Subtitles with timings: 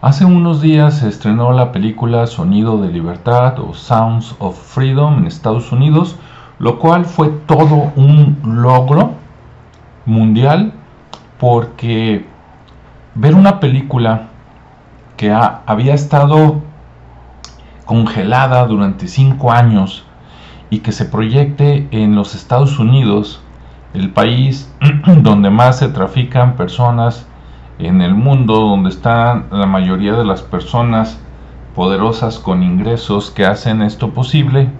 [0.00, 5.26] Hace unos días se estrenó la película Sonido de Libertad o Sounds of Freedom en
[5.26, 6.14] Estados Unidos,
[6.60, 9.14] lo cual fue todo un logro
[10.06, 10.72] mundial
[11.40, 12.24] porque
[13.16, 14.28] ver una película
[15.16, 16.62] que había estado
[17.84, 20.04] congelada durante cinco años
[20.70, 23.42] y que se proyecte en los Estados Unidos,
[23.94, 24.72] el país
[25.22, 27.27] donde más se trafican personas
[27.78, 31.18] en el mundo, donde están la mayoría de las personas
[31.74, 34.70] poderosas con ingresos que hacen esto posible,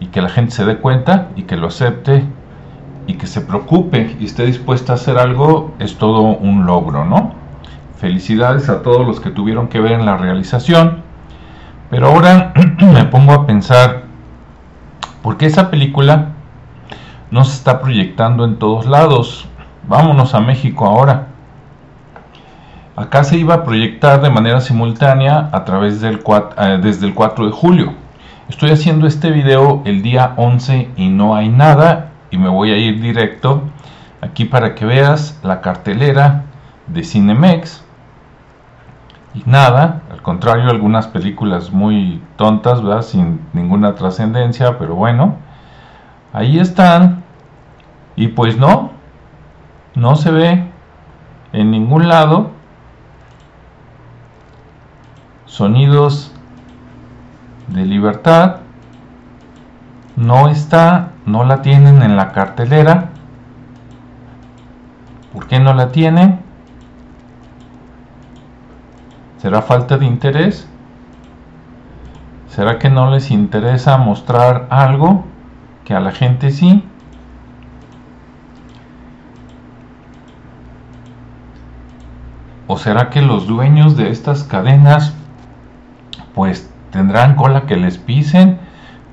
[0.00, 2.24] y que la gente se dé cuenta y que lo acepte
[3.06, 7.34] y que se preocupe y esté dispuesta a hacer algo, es todo un logro, ¿no?
[7.98, 11.02] Felicidades a todos los que tuvieron que ver en la realización.
[11.90, 14.04] Pero ahora me pongo a pensar,
[15.22, 16.30] ¿por qué esa película
[17.30, 19.46] no se está proyectando en todos lados?
[19.86, 21.26] Vámonos a México ahora.
[23.00, 26.20] Acá se iba a proyectar de manera simultánea a través del
[26.58, 27.94] eh, desde el 4 de julio.
[28.50, 32.76] Estoy haciendo este video el día 11 y no hay nada y me voy a
[32.76, 33.62] ir directo
[34.20, 36.44] aquí para que veas la cartelera
[36.88, 37.82] de Cinemex
[39.32, 43.00] y nada, al contrario, algunas películas muy tontas, ¿verdad?
[43.00, 45.36] Sin ninguna trascendencia, pero bueno,
[46.34, 47.24] ahí están.
[48.14, 48.90] Y pues no,
[49.94, 50.64] no se ve
[51.54, 52.59] en ningún lado
[55.60, 56.32] sonidos
[57.68, 58.60] de libertad.
[60.16, 63.10] No está, no la tienen en la cartelera.
[65.34, 66.40] ¿Por qué no la tienen?
[69.36, 70.66] ¿Será falta de interés?
[72.48, 75.26] ¿Será que no les interesa mostrar algo
[75.84, 76.82] que a la gente sí?
[82.66, 85.19] ¿O será que los dueños de estas cadenas
[86.40, 88.56] pues tendrán cola que les pisen?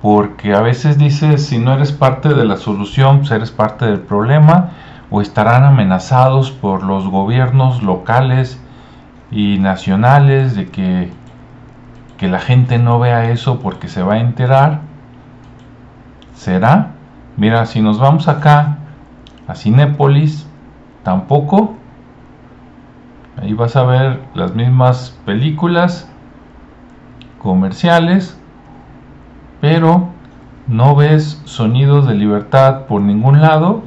[0.00, 3.98] Porque a veces dices, si no eres parte de la solución, pues eres parte del
[3.98, 4.70] problema,
[5.10, 8.62] o estarán amenazados por los gobiernos locales
[9.32, 11.10] y nacionales de que,
[12.18, 14.82] que la gente no vea eso porque se va a enterar.
[16.36, 16.92] ¿Será?
[17.36, 18.78] Mira, si nos vamos acá
[19.48, 20.46] a Cinépolis,
[21.02, 21.74] tampoco.
[23.42, 26.08] Ahí vas a ver las mismas películas
[27.38, 28.38] comerciales,
[29.60, 30.08] pero
[30.66, 33.82] no ves sonidos de libertad por ningún lado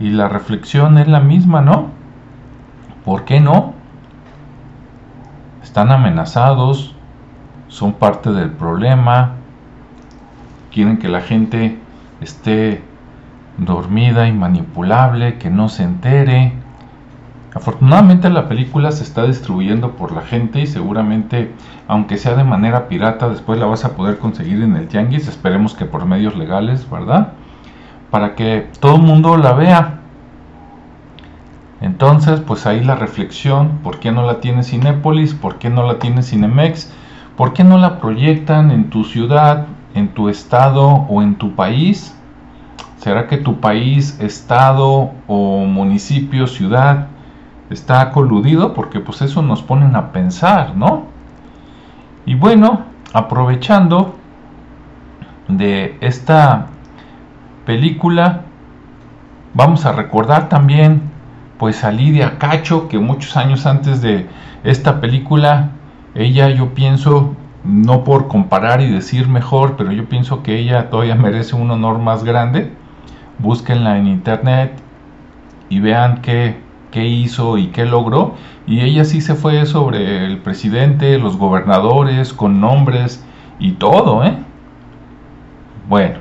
[0.00, 1.90] y la reflexión es la misma, ¿no?
[3.04, 3.76] ¿Por qué no?
[5.76, 6.94] están amenazados,
[7.68, 9.32] son parte del problema,
[10.72, 11.78] quieren que la gente
[12.22, 12.82] esté
[13.58, 16.54] dormida y manipulable, que no se entere.
[17.56, 21.54] Afortunadamente la película se está distribuyendo por la gente y seguramente,
[21.88, 25.72] aunque sea de manera pirata, después la vas a poder conseguir en el tianguis, esperemos
[25.72, 27.32] que por medios legales, ¿verdad?
[28.10, 30.00] Para que todo el mundo la vea.
[31.80, 35.32] Entonces, pues ahí la reflexión, ¿por qué no la tiene Cinépolis?
[35.32, 36.92] ¿Por qué no la tiene Cinemex?
[37.38, 42.14] ¿Por qué no la proyectan en tu ciudad, en tu estado o en tu país?
[42.98, 47.15] ¿Será que tu país, estado o municipio, ciudad
[47.70, 48.74] está coludido?
[48.74, 51.06] Porque pues eso nos ponen a pensar, ¿no?
[52.24, 54.16] Y bueno, aprovechando
[55.48, 56.66] de esta
[57.64, 58.42] película,
[59.54, 61.02] vamos a recordar también
[61.58, 64.26] pues a Lidia Cacho, que muchos años antes de
[64.64, 65.70] esta película,
[66.14, 67.34] ella yo pienso,
[67.64, 71.98] no por comparar y decir mejor, pero yo pienso que ella todavía merece un honor
[71.98, 72.72] más grande.
[73.38, 74.72] Búsquenla en internet
[75.68, 76.58] y vean qué,
[76.96, 78.36] qué hizo y qué logró.
[78.66, 83.22] Y ella sí se fue sobre el presidente, los gobernadores, con nombres
[83.58, 84.38] y todo, ¿eh?
[85.90, 86.20] Bueno,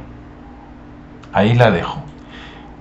[1.32, 2.02] ahí la dejo.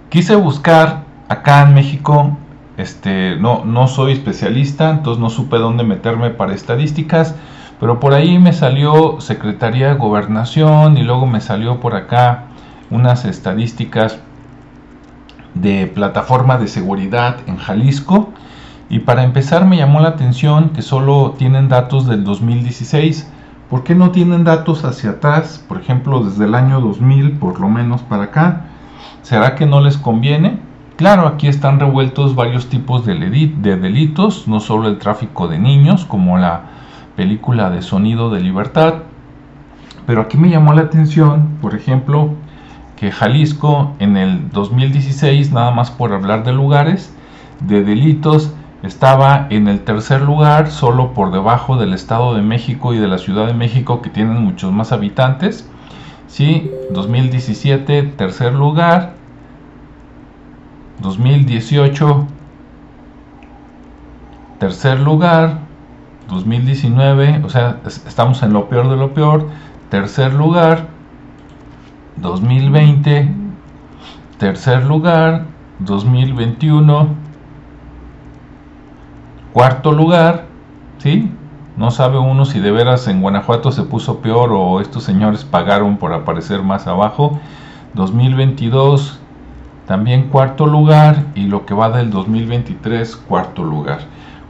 [0.09, 2.37] Quise buscar acá en México
[2.79, 7.37] este, no, no soy especialista, entonces no supe dónde meterme para estadísticas,
[7.79, 12.47] pero por ahí me salió Secretaría de Gobernación y luego me salió por acá
[12.91, 14.19] unas estadísticas
[15.55, 18.31] de plataforma de seguridad en Jalisco.
[18.89, 23.31] Y para empezar me llamó la atención que solo tienen datos del 2016.
[23.71, 25.65] ¿Por qué no tienen datos hacia atrás?
[25.67, 28.67] Por ejemplo, desde el año 2000 por lo menos para acá.
[29.23, 30.59] ¿Será que no les conviene?
[30.97, 36.39] Claro, aquí están revueltos varios tipos de, delitos, no solo el tráfico de niños, como
[36.39, 36.61] la
[37.17, 38.95] película de Sonido de Libertad,
[40.06, 42.35] pero aquí me llamó la atención, por ejemplo,
[42.96, 47.14] que Jalisco en el 2016, nada más por hablar de lugares,
[47.61, 48.52] de delitos,
[48.82, 53.17] estaba en el tercer lugar, solo por debajo del Estado de México y de la
[53.17, 55.69] Ciudad de México, que tienen muchos más habitantes.
[56.26, 59.14] Sí, 2017, tercer lugar.
[61.00, 62.26] 2018,
[64.58, 65.61] tercer lugar.
[66.29, 69.49] 2019, o sea, estamos en lo peor de lo peor.
[69.88, 70.94] Tercer lugar.
[72.17, 73.29] 2020,
[74.39, 75.47] tercer lugar.
[75.81, 77.25] 2021
[79.55, 80.47] Cuarto lugar,
[80.99, 81.31] ¿sí?
[81.77, 85.97] No sabe uno si de veras en Guanajuato se puso peor o estos señores pagaron
[85.97, 87.39] por aparecer más abajo.
[87.95, 89.21] 2022
[89.87, 94.01] también cuarto lugar y lo que va del 2023 cuarto lugar.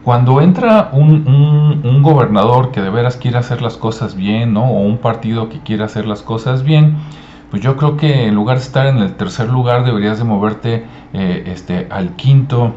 [0.05, 4.65] Cuando entra un, gobernador que de veras quiere hacer las cosas bien, ¿no?
[4.65, 6.97] O un partido que quiere hacer las cosas bien,
[7.51, 10.85] pues yo creo que en lugar de estar en el tercer lugar deberías de moverte
[11.13, 12.73] eh, este, al quinto,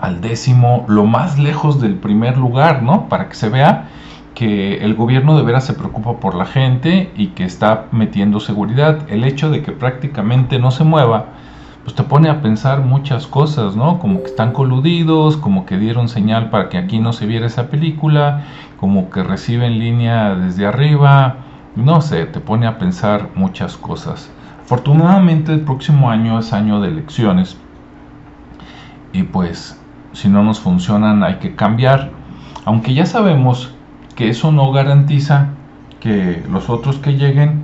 [0.00, 3.08] al décimo, lo más lejos del primer lugar, ¿no?
[3.08, 3.88] Para que se vea
[4.34, 9.08] que el gobierno de veras se preocupa por la gente y que está metiendo seguridad.
[9.08, 11.26] El hecho de que prácticamente no se mueva,
[11.84, 13.98] pues te pone a pensar muchas cosas, ¿no?
[13.98, 17.68] Como que están coludidos, como que dieron señal para que aquí no se viera esa
[17.68, 18.44] película,
[18.78, 21.36] como que reciben línea desde arriba,
[21.76, 24.30] no sé, te pone a pensar muchas cosas.
[24.64, 27.56] Afortunadamente el próximo año es año de elecciones
[29.12, 29.78] y pues
[30.12, 32.10] si no nos funcionan hay que cambiar,
[32.64, 33.74] aunque ya sabemos
[34.14, 35.48] que eso no garantiza
[36.00, 37.62] que los otros que lleguen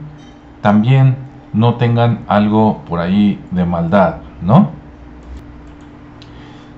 [0.62, 1.16] también
[1.52, 4.70] no tengan algo por ahí de maldad, ¿no?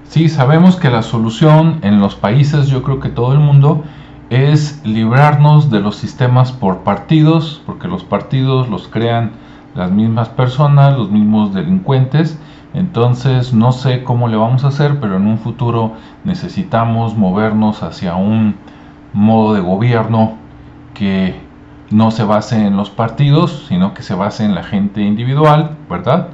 [0.04, 3.84] Sí, sabemos que la solución en los países, yo creo que todo el mundo,
[4.30, 9.32] es librarnos de los sistemas por partidos, porque los partidos los crean
[9.74, 12.38] las mismas personas, los mismos delincuentes,
[12.72, 15.94] entonces no sé cómo le vamos a hacer, pero en un futuro
[16.24, 18.54] necesitamos movernos hacia un
[19.12, 20.34] modo de gobierno
[20.94, 21.40] que
[21.90, 26.28] no se base en los partidos, sino que se base en la gente individual, ¿verdad?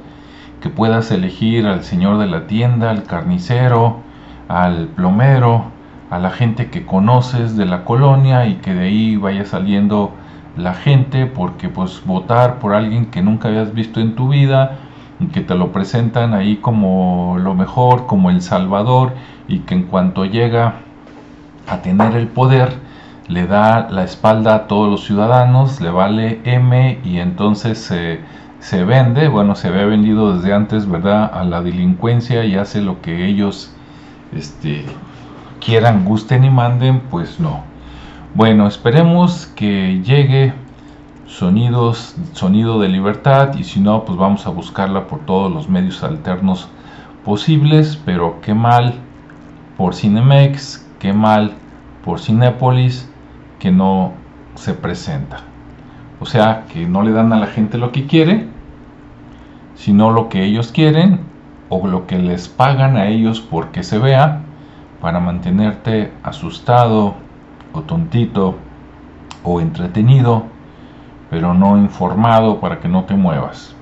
[0.61, 4.01] Que puedas elegir al señor de la tienda, al carnicero,
[4.47, 5.76] al plomero,
[6.09, 10.11] a la gente que conoces de la colonia y que de ahí vaya saliendo
[10.55, 14.79] la gente, porque pues votar por alguien que nunca habías visto en tu vida,
[15.33, 19.13] que te lo presentan ahí como lo mejor, como el Salvador,
[19.47, 20.75] y que en cuanto llega
[21.67, 22.73] a tener el poder,
[23.27, 28.21] le da la espalda a todos los ciudadanos, le vale M y entonces se,
[28.59, 33.01] se vende, bueno, se había vendido desde antes, ¿verdad?, a la delincuencia y hace lo
[33.01, 33.73] que ellos
[34.33, 34.85] este,
[35.59, 37.63] quieran, gusten y manden, pues no.
[38.33, 40.53] Bueno, esperemos que llegue
[41.25, 46.03] sonidos, sonido de libertad y si no, pues vamos a buscarla por todos los medios
[46.03, 46.69] alternos
[47.25, 48.95] posibles, pero qué mal
[49.75, 51.53] por Cinemex, qué mal
[52.03, 53.09] por Cinépolis
[53.59, 54.13] que no
[54.55, 55.41] se presenta.
[56.19, 58.47] O sea, que no le dan a la gente lo que quiere,
[59.75, 61.19] sino lo que ellos quieren
[61.69, 64.41] o lo que les pagan a ellos porque se vea
[65.01, 67.15] para mantenerte asustado
[67.73, 68.55] o tontito
[69.43, 70.57] o entretenido
[71.29, 73.75] pero no informado para que no te muevas.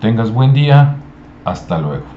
[0.00, 0.96] Tengas buen día,
[1.44, 2.13] hasta luego.